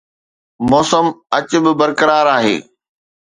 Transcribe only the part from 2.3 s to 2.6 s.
آهي